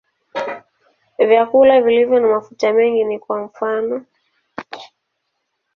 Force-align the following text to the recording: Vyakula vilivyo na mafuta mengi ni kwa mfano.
Vyakula 1.19 1.81
vilivyo 1.81 2.19
na 2.19 2.27
mafuta 2.27 2.73
mengi 2.73 3.03
ni 3.03 3.19
kwa 3.19 3.39
mfano. 3.41 4.05